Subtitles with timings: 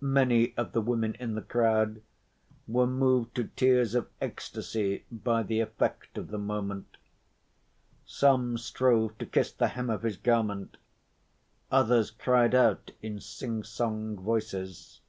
[0.00, 2.00] Many of the women in the crowd
[2.68, 6.96] were moved to tears of ecstasy by the effect of the moment:
[8.06, 10.76] some strove to kiss the hem of his garment,
[11.72, 15.00] others cried out in sing‐song voices.